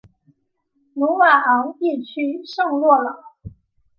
[0.95, 3.23] 鲁瓦昂地区圣洛朗。